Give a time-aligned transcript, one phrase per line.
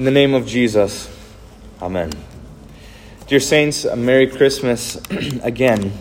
[0.00, 1.14] In the name of Jesus,
[1.82, 2.10] Amen.
[3.26, 4.96] Dear Saints, Merry Christmas
[5.42, 5.92] again.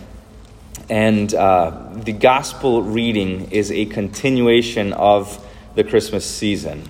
[0.89, 6.88] And uh, the gospel reading is a continuation of the Christmas season.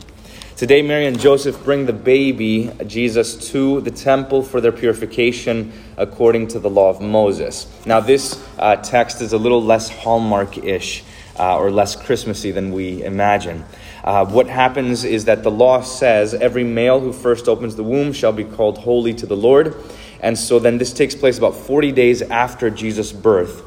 [0.56, 6.50] Today, Mary and Joseph bring the baby, Jesus, to the temple for their purification according
[6.50, 7.66] to the law of Moses.
[7.88, 11.04] Now, this uh, text is a little less hallmark ish
[11.40, 13.66] uh, or less Christmassy than we imagine.
[14.04, 18.14] Uh, what happens is that the law says every male who first opens the womb
[18.14, 19.76] shall be called holy to the Lord.
[20.22, 23.64] And so then this takes place about 40 days after Jesus' birth.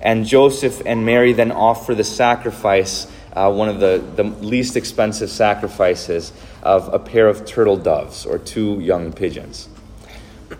[0.00, 5.30] And Joseph and Mary then offer the sacrifice, uh, one of the, the least expensive
[5.30, 6.32] sacrifices,
[6.62, 9.68] of a pair of turtle doves or two young pigeons.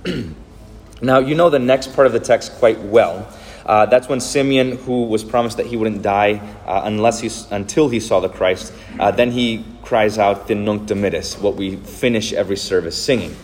[1.03, 3.29] now, you know the next part of the text quite well.
[3.67, 6.35] Uh, that's when Simeon, who was promised that he wouldn't die
[6.67, 10.89] uh, unless he, until he saw the Christ, uh, then he cries out the Nunc
[10.89, 13.35] Dimittis, what we finish every service singing.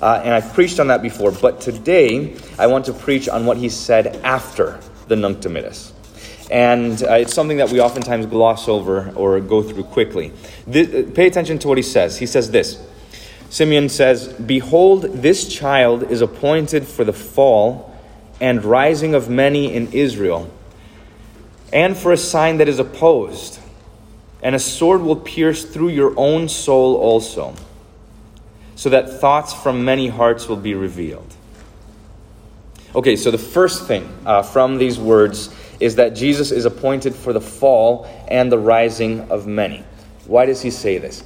[0.00, 3.58] Uh, and I've preached on that before, but today I want to preach on what
[3.58, 5.92] he said after the Nunc Dimittis.
[6.50, 10.32] And uh, it's something that we oftentimes gloss over or go through quickly.
[10.68, 12.18] Uh, pay attention to what he says.
[12.18, 12.82] He says this
[13.50, 17.95] Simeon says, Behold, this child is appointed for the fall
[18.40, 20.50] and rising of many in Israel,
[21.72, 23.58] and for a sign that is opposed,
[24.42, 27.54] and a sword will pierce through your own soul also,
[28.74, 31.34] so that thoughts from many hearts will be revealed.
[32.94, 37.32] Okay, so the first thing uh, from these words is that Jesus is appointed for
[37.32, 39.84] the fall and the rising of many.
[40.26, 41.22] Why does he say this?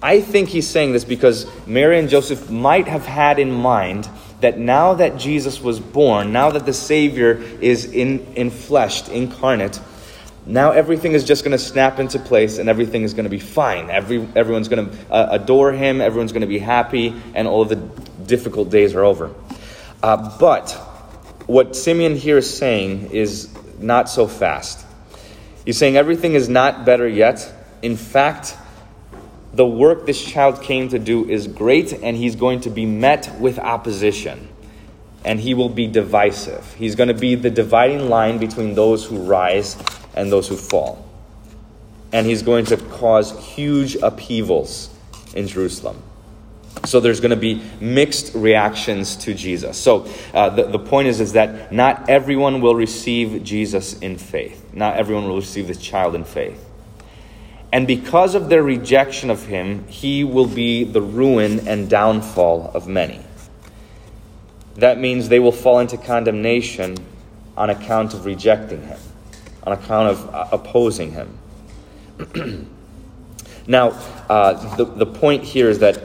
[0.00, 4.08] I think he's saying this because Mary and Joseph might have had in mind
[4.40, 9.80] that now that Jesus was born, now that the Savior is in, in fleshed, incarnate,
[10.46, 13.38] now everything is just going to snap into place and everything is going to be
[13.38, 13.90] fine.
[13.90, 17.68] Every, everyone's going to uh, adore him, everyone's going to be happy, and all of
[17.68, 17.76] the
[18.24, 19.34] difficult days are over.
[20.02, 20.70] Uh, but
[21.46, 24.86] what Simeon here is saying is not so fast.
[25.64, 27.52] He's saying everything is not better yet.
[27.82, 28.56] In fact,
[29.52, 33.40] the work this child came to do is great, and he's going to be met
[33.40, 34.48] with opposition.
[35.24, 36.74] And he will be divisive.
[36.74, 39.76] He's going to be the dividing line between those who rise
[40.14, 41.04] and those who fall.
[42.12, 44.90] And he's going to cause huge upheavals
[45.34, 46.02] in Jerusalem.
[46.84, 49.76] So there's going to be mixed reactions to Jesus.
[49.76, 54.72] So uh, the, the point is, is that not everyone will receive Jesus in faith.
[54.72, 56.64] Not everyone will receive this child in faith.
[57.72, 62.86] And because of their rejection of him, he will be the ruin and downfall of
[62.88, 63.20] many.
[64.76, 66.96] That means they will fall into condemnation
[67.56, 68.98] on account of rejecting him,
[69.64, 71.38] on account of uh, opposing him.
[73.66, 73.88] now,
[74.30, 76.02] uh, the, the point here is that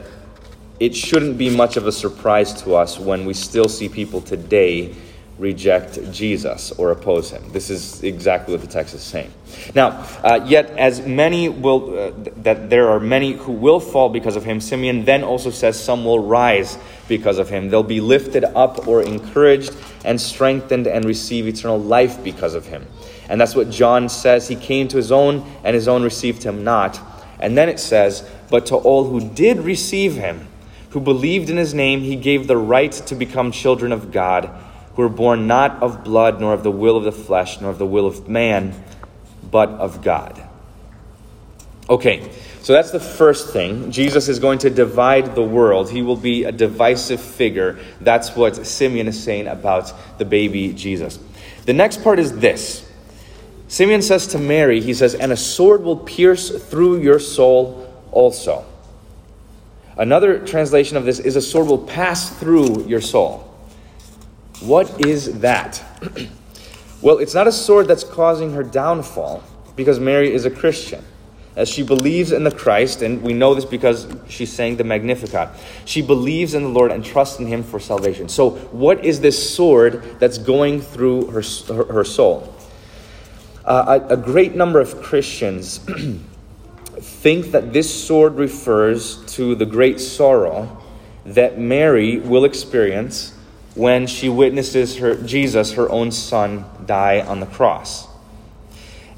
[0.80, 4.94] it shouldn't be much of a surprise to us when we still see people today
[5.38, 7.42] reject Jesus or oppose him.
[7.50, 9.32] This is exactly what the text is saying.
[9.74, 12.12] Now, uh, yet as many will, uh,
[12.42, 16.04] that there are many who will fall because of him, Simeon then also says some
[16.04, 16.78] will rise
[17.08, 17.68] because of him.
[17.68, 19.74] They'll be lifted up or encouraged
[20.04, 22.86] and strengthened and receive eternal life because of him.
[23.28, 24.46] And that's what John says.
[24.46, 27.00] He came to his own, and his own received him not.
[27.40, 30.46] And then it says, But to all who did receive him,
[30.90, 34.48] who believed in his name, he gave the right to become children of God
[34.94, 37.78] who were born not of blood, nor of the will of the flesh, nor of
[37.78, 38.74] the will of man,
[39.50, 40.42] but of God.
[41.88, 42.30] Okay,
[42.62, 43.90] so that's the first thing.
[43.90, 45.90] Jesus is going to divide the world.
[45.90, 47.78] He will be a divisive figure.
[48.00, 51.18] That's what Simeon is saying about the baby Jesus.
[51.66, 52.88] The next part is this
[53.68, 58.64] Simeon says to Mary, he says, and a sword will pierce through your soul also.
[59.96, 63.53] Another translation of this is a sword will pass through your soul.
[64.64, 65.82] What is that?
[67.02, 69.42] well, it's not a sword that's causing her downfall
[69.76, 71.04] because Mary is a Christian.
[71.54, 75.50] As she believes in the Christ, and we know this because she's saying the Magnificat.
[75.84, 78.28] She believes in the Lord and trusts in Him for salvation.
[78.28, 82.52] So, what is this sword that's going through her, her, her soul?
[83.64, 85.78] Uh, a, a great number of Christians
[86.98, 90.82] think that this sword refers to the great sorrow
[91.24, 93.33] that Mary will experience
[93.74, 98.06] when she witnesses her Jesus, her own son, die on the cross.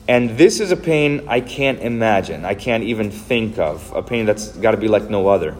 [0.09, 2.45] And this is a pain I can't imagine.
[2.45, 3.93] I can't even think of.
[3.93, 5.57] A pain that's got to be like no other.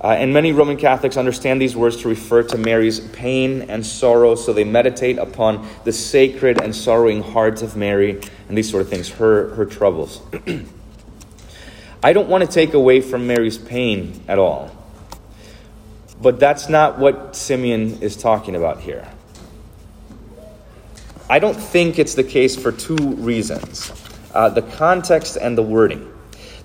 [0.00, 4.36] Uh, and many Roman Catholics understand these words to refer to Mary's pain and sorrow,
[4.36, 8.88] so they meditate upon the sacred and sorrowing heart of Mary and these sort of
[8.88, 10.22] things, her, her troubles.
[12.02, 14.77] I don't want to take away from Mary's pain at all.
[16.20, 19.08] But that's not what Simeon is talking about here.
[21.30, 23.92] I don't think it's the case for two reasons
[24.34, 26.12] uh, the context and the wording.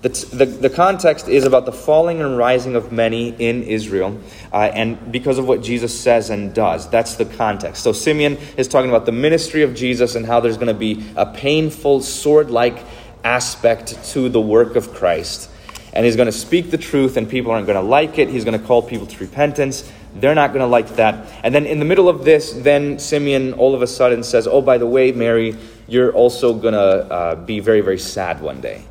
[0.02, 4.20] The, the, the, context is about the falling and rising of many in Israel,
[4.52, 6.90] uh, and because of what Jesus says and does.
[6.90, 7.82] That's the context.
[7.82, 11.02] So Simeon is talking about the ministry of Jesus and how there's going to be
[11.16, 12.84] a painful, sword like
[13.24, 15.48] aspect to the work of Christ.
[15.94, 18.28] And he's going to speak the truth, and people aren't going to like it.
[18.28, 19.90] He's going to call people to repentance.
[20.16, 21.28] They're not going to like that.
[21.42, 24.60] And then in the middle of this, then Simeon all of a sudden says, Oh,
[24.60, 25.56] by the way, Mary,
[25.86, 28.84] you're also going to uh, be very, very sad one day.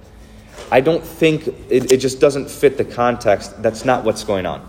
[0.72, 3.62] I don't think it, it just doesn't fit the context.
[3.62, 4.68] That's not what's going on.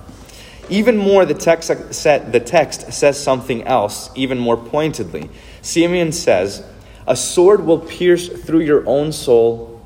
[0.68, 5.30] Even more, the text, the text says something else, even more pointedly.
[5.62, 6.64] Simeon says,
[7.06, 9.82] A sword will pierce through your own soul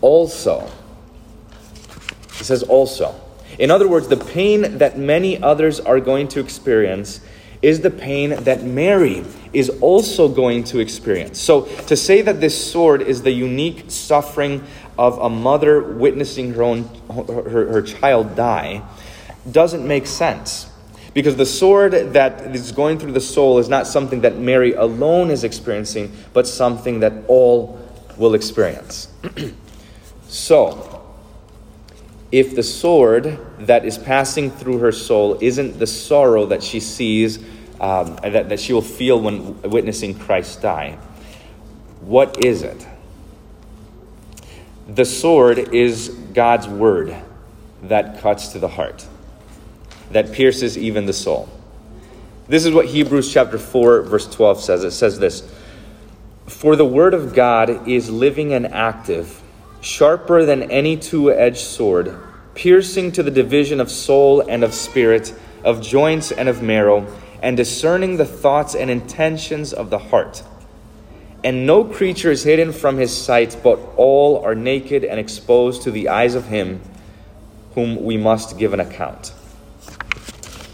[0.00, 0.70] also.
[2.34, 3.14] He says, also.
[3.58, 7.20] In other words, the pain that many others are going to experience
[7.60, 11.38] is the pain that Mary is also going to experience.
[11.40, 14.64] So, to say that this sword is the unique suffering
[14.98, 16.84] of a mother witnessing her own
[17.14, 18.82] her, her child die
[19.50, 20.70] doesn't make sense
[21.14, 25.30] because the sword that is going through the soul is not something that Mary alone
[25.30, 27.78] is experiencing, but something that all
[28.16, 29.08] will experience.
[30.28, 30.91] so,
[32.32, 37.38] if the sword that is passing through her soul isn't the sorrow that she sees,
[37.78, 40.98] um, that, that she will feel when witnessing Christ die,
[42.00, 42.86] what is it?
[44.88, 47.14] The sword is God's word
[47.82, 49.06] that cuts to the heart,
[50.10, 51.48] that pierces even the soul.
[52.48, 54.84] This is what Hebrews chapter 4, verse 12 says.
[54.84, 55.48] It says this
[56.46, 59.41] For the word of God is living and active,
[59.82, 62.16] sharper than any two edged sword,
[62.54, 67.06] piercing to the division of soul and of spirit, of joints and of marrow,
[67.42, 70.42] and discerning the thoughts and intentions of the heart.
[71.44, 75.90] And no creature is hidden from his sight, but all are naked and exposed to
[75.90, 76.80] the eyes of him
[77.74, 79.32] whom we must give an account.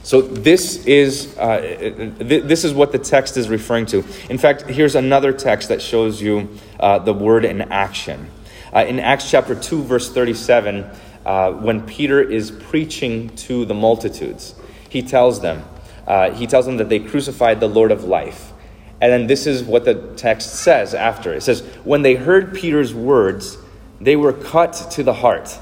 [0.03, 4.05] So this is uh, this is what the text is referring to.
[4.31, 6.49] In fact, here's another text that shows you
[6.81, 8.31] uh, the word in action.
[8.75, 10.87] Uh, in Acts chapter two, verse thirty-seven,
[11.25, 14.55] uh, when Peter is preaching to the multitudes,
[14.89, 15.65] he tells them
[16.09, 18.53] uh, he tells them that they crucified the Lord of life.
[19.01, 21.33] And then this is what the text says after.
[21.35, 23.59] It says, When they heard Peter's words,
[24.01, 25.57] they were cut to the heart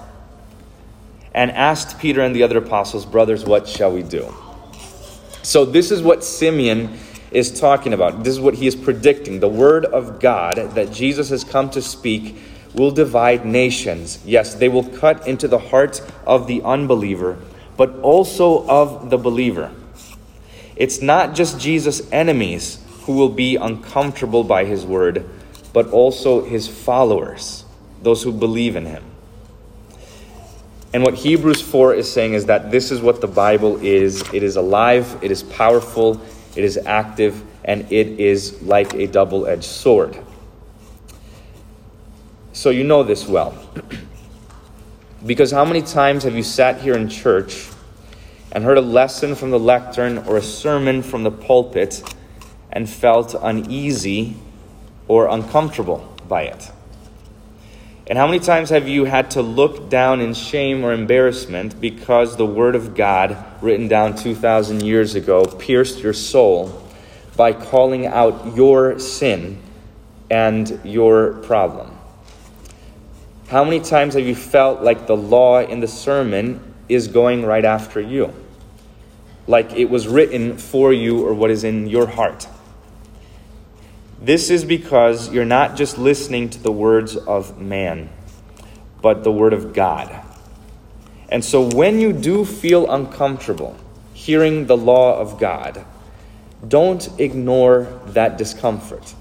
[1.35, 4.32] and asked Peter and the other apostles, Brothers, what shall we do?
[5.43, 6.97] So, this is what Simeon
[7.31, 8.25] is talking about.
[8.25, 9.41] This is what he is predicting.
[9.41, 12.37] The word of God that Jesus has come to speak
[12.76, 14.19] will divide nations.
[14.25, 17.38] Yes, they will cut into the heart of the unbeliever,
[17.76, 19.73] but also of the believer.
[20.76, 25.28] It's not just Jesus' enemies who will be uncomfortable by his word,
[25.73, 27.64] but also his followers,
[28.02, 29.02] those who believe in him.
[30.93, 34.43] And what Hebrews 4 is saying is that this is what the Bible is it
[34.43, 36.20] is alive, it is powerful,
[36.55, 40.19] it is active, and it is like a double edged sword.
[42.56, 43.55] So you know this well.
[45.26, 47.69] because how many times have you sat here in church
[48.51, 52.03] and heard a lesson from the lectern or a sermon from the pulpit?
[52.77, 54.36] and felt uneasy
[55.08, 56.70] or uncomfortable by it?
[58.06, 62.36] And how many times have you had to look down in shame or embarrassment because
[62.36, 66.82] the Word of God, written down 2,000 years ago, pierced your soul
[67.34, 69.58] by calling out your sin
[70.31, 71.95] and your problem?
[73.48, 77.65] How many times have you felt like the law in the sermon is going right
[77.65, 78.32] after you?
[79.46, 82.48] Like it was written for you or what is in your heart?
[84.20, 88.08] This is because you're not just listening to the words of man,
[89.00, 90.24] but the word of God.
[91.29, 93.76] And so when you do feel uncomfortable
[94.12, 95.84] hearing the law of God,
[96.67, 99.15] don't ignore that discomfort.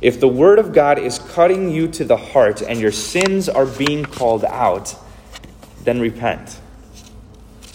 [0.00, 3.66] If the word of God is cutting you to the heart and your sins are
[3.66, 4.94] being called out,
[5.82, 6.60] then repent.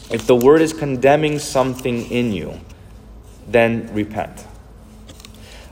[0.10, 2.60] If the word is condemning something in you,
[3.48, 4.46] then repent.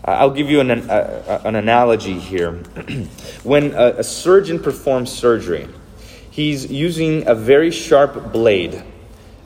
[0.03, 2.51] I'll give you an, uh, an analogy here.
[3.43, 5.67] when a, a, surgeon performs surgery,
[6.31, 8.84] he's using a very sharp blade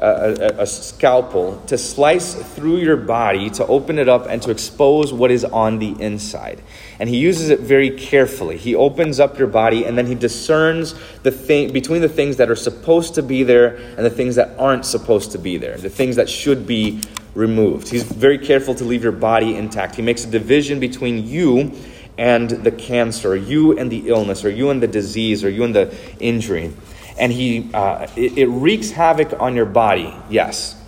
[0.06, 4.52] uh, a, a, scalpel to slice through your body, to open it up, and to
[4.52, 6.62] expose what is on the inside.
[7.00, 8.58] And he uses it very carefully.
[8.58, 10.94] He opens up your body, and then he discerns
[11.24, 14.56] the thing between the things that are supposed to be there and the things that
[14.60, 17.02] aren't supposed to be there, the things that should be
[17.34, 17.90] removed.
[17.90, 19.96] He's very careful to leave your body intact.
[19.96, 21.72] He makes a division between you
[22.16, 25.64] and the cancer, or you and the illness, or you and the disease, or you
[25.64, 26.74] and the injury
[27.18, 30.82] and he uh, it, it wreaks havoc on your body, yes.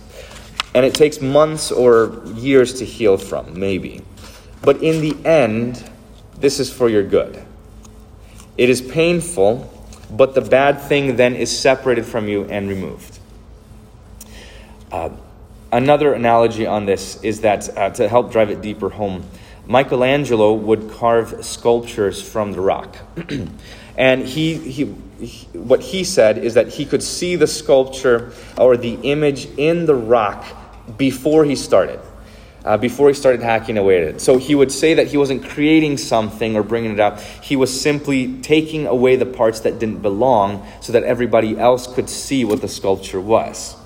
[0.74, 4.02] And it takes months or years to heal from, maybe.
[4.62, 5.88] But in the end,
[6.38, 7.42] this is for your good.
[8.56, 9.72] It is painful,
[10.10, 13.18] but the bad thing then is separated from you and removed.
[14.90, 15.10] Uh,
[15.72, 19.24] another analogy on this is that uh, to help drive it deeper home,
[19.66, 22.96] Michelangelo would carve sculptures from the rock.
[23.96, 24.94] and he, he
[25.52, 29.94] what he said is that he could see the sculpture or the image in the
[29.94, 30.44] rock
[30.96, 32.00] before he started,
[32.64, 34.20] uh, before he started hacking away at it.
[34.20, 37.80] So he would say that he wasn't creating something or bringing it up, he was
[37.80, 42.60] simply taking away the parts that didn't belong so that everybody else could see what
[42.60, 43.76] the sculpture was.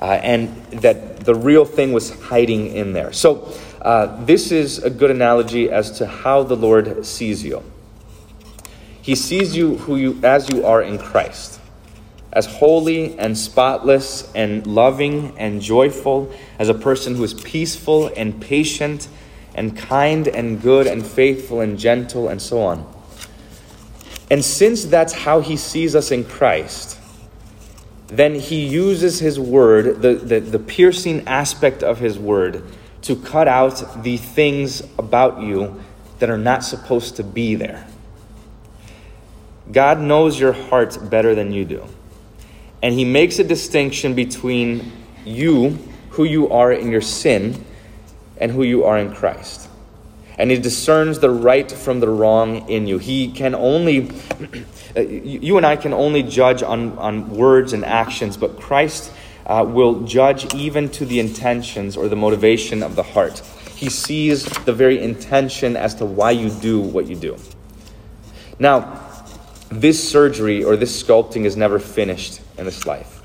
[0.00, 3.12] Uh, and that the real thing was hiding in there.
[3.12, 7.64] So, uh, this is a good analogy as to how the Lord sees you.
[9.08, 11.60] He sees you who you as you are in Christ,
[12.30, 18.38] as holy and spotless and loving and joyful, as a person who is peaceful and
[18.38, 19.08] patient
[19.54, 22.86] and kind and good and faithful and gentle and so on.
[24.30, 26.98] And since that's how he sees us in Christ,
[28.08, 32.62] then he uses his word, the, the, the piercing aspect of his word,
[33.00, 35.82] to cut out the things about you
[36.18, 37.86] that are not supposed to be there.
[39.70, 41.84] God knows your heart better than you do.
[42.82, 44.92] And He makes a distinction between
[45.24, 45.78] you,
[46.10, 47.64] who you are in your sin,
[48.38, 49.68] and who you are in Christ.
[50.38, 52.98] And He discerns the right from the wrong in you.
[52.98, 54.10] He can only,
[54.96, 59.12] you and I can only judge on, on words and actions, but Christ
[59.46, 63.40] uh, will judge even to the intentions or the motivation of the heart.
[63.74, 67.36] He sees the very intention as to why you do what you do.
[68.58, 69.07] Now,
[69.70, 73.22] this surgery or this sculpting is never finished in this life.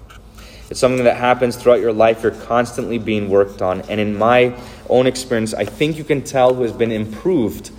[0.70, 2.24] It's something that happens throughout your life.
[2.24, 3.82] You're constantly being worked on.
[3.82, 4.60] And in my
[4.90, 7.72] own experience, I think you can tell who has been improved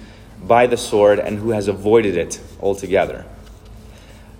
[0.42, 3.24] by the sword and who has avoided it altogether.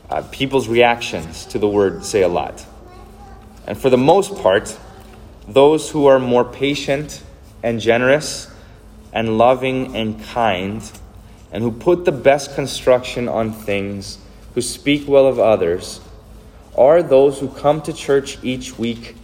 [0.09, 2.65] Uh, people's reactions to the word say a lot.
[3.67, 4.79] And for the most part,
[5.49, 7.23] those who are more patient
[7.63, 8.51] and generous
[9.13, 10.83] and loving and kind
[11.55, 14.19] and who put the best construction on things,
[14.55, 16.01] who speak well of others,
[16.77, 19.15] are those who come to church each week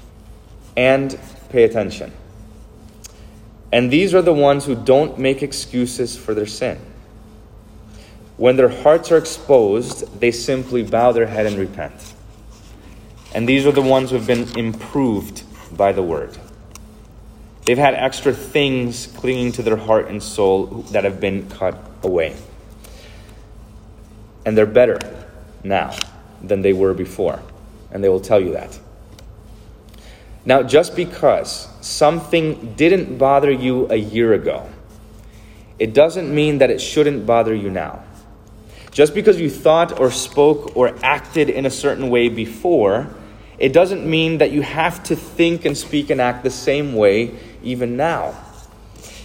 [0.77, 1.19] and
[1.49, 2.13] pay attention.
[3.73, 6.79] And these are the ones who don't make excuses for their sin.
[8.37, 12.15] When their hearts are exposed, they simply bow their head and repent.
[13.35, 15.43] And these are the ones who have been improved
[15.77, 16.39] by the word.
[17.65, 22.37] They've had extra things clinging to their heart and soul that have been cut away.
[24.47, 24.99] And they're better
[25.63, 25.95] now
[26.43, 27.43] than they were before.
[27.93, 28.79] And they will tell you that.
[30.45, 34.69] Now, just because something didn't bother you a year ago,
[35.79, 38.05] it doesn't mean that it shouldn't bother you now.
[38.91, 43.15] Just because you thought or spoke or acted in a certain way before,
[43.59, 47.35] it doesn't mean that you have to think and speak and act the same way
[47.63, 48.35] even now.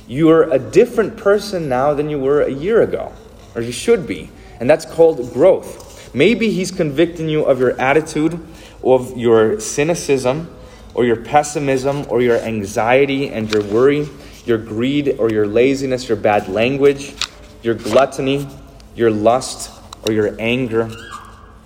[0.07, 3.11] You're a different person now than you were a year ago,
[3.55, 6.13] or you should be, and that's called growth.
[6.13, 8.39] Maybe He's convicting you of your attitude,
[8.83, 10.49] of your cynicism,
[10.93, 14.07] or your pessimism, or your anxiety and your worry,
[14.45, 17.15] your greed or your laziness, your bad language,
[17.63, 18.47] your gluttony,
[18.95, 19.71] your lust,
[20.07, 20.89] or your anger.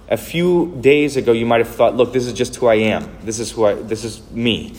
[0.08, 3.18] A few days ago, you might have thought, look, this is just who I am.
[3.24, 4.74] This is who I, this is me.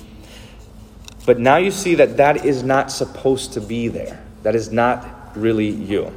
[1.26, 4.22] But now you see that that is not supposed to be there.
[4.42, 6.12] That is not really you.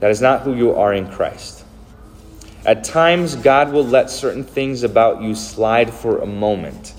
[0.00, 1.64] That is not who you are in Christ.
[2.64, 6.94] At times, God will let certain things about you slide for a moment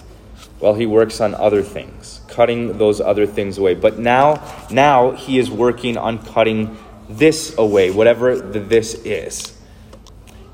[0.60, 3.76] while He works on other things, cutting those other things away.
[3.76, 9.56] But now, now He is working on cutting this away, whatever the this is.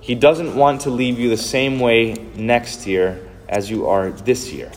[0.01, 4.51] He doesn't want to leave you the same way next year as you are this
[4.51, 4.71] year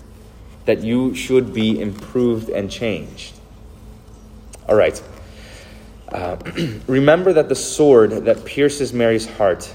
[0.69, 3.33] that you should be improved and changed.
[4.69, 5.03] All right.
[6.13, 6.37] Uh,
[6.87, 9.73] remember that the sword that pierces Mary's heart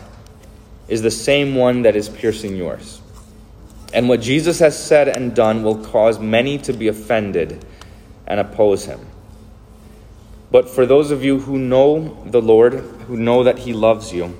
[0.87, 3.01] is the same one that is piercing yours.
[3.91, 7.65] And what Jesus has said and done will cause many to be offended
[8.27, 8.99] and oppose him.
[10.51, 12.73] But for those of you who know the Lord,
[13.07, 14.37] who know that he loves you,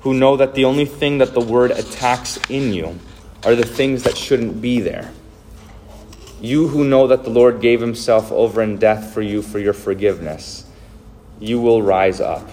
[0.00, 2.98] who know that the only thing that the word attacks in you
[3.46, 5.10] are the things that shouldn't be there.
[6.44, 9.72] You who know that the Lord gave himself over in death for you for your
[9.72, 10.66] forgiveness,
[11.40, 12.46] you will rise up.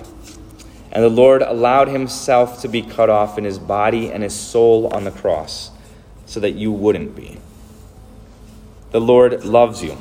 [0.94, 4.88] And the Lord allowed himself to be cut off in his body and his soul
[4.94, 5.72] on the cross
[6.26, 7.38] so that you wouldn't be.
[8.92, 9.98] The Lord loves you.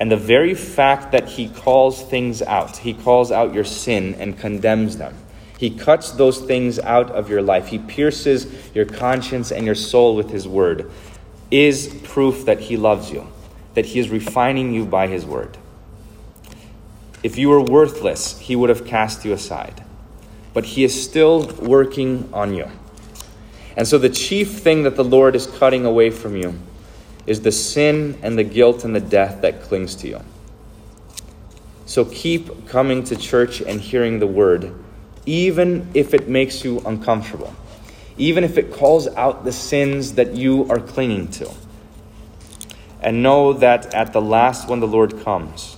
[0.00, 4.36] And the very fact that he calls things out, he calls out your sin and
[4.36, 5.14] condemns them.
[5.58, 7.68] He cuts those things out of your life.
[7.68, 10.90] He pierces your conscience and your soul with his word,
[11.50, 13.26] is proof that he loves you,
[13.74, 15.56] that he is refining you by his word.
[17.22, 19.82] If you were worthless, he would have cast you aside.
[20.54, 22.70] But he is still working on you.
[23.76, 26.58] And so the chief thing that the Lord is cutting away from you
[27.26, 30.20] is the sin and the guilt and the death that clings to you.
[31.84, 34.72] So keep coming to church and hearing the word,
[35.26, 37.54] even if it makes you uncomfortable,
[38.18, 41.50] even if it calls out the sins that you are clinging to.
[43.00, 45.76] And know that at the last, when the Lord comes,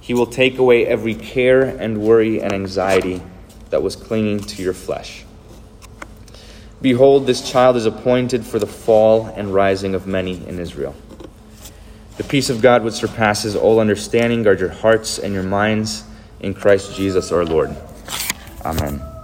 [0.00, 3.20] he will take away every care and worry and anxiety
[3.70, 5.24] that was clinging to your flesh.
[6.80, 10.94] Behold, this child is appointed for the fall and rising of many in Israel.
[12.16, 16.04] The peace of God, which surpasses all understanding, guard your hearts and your minds
[16.40, 17.76] in Christ Jesus our Lord.
[18.64, 19.17] Amen.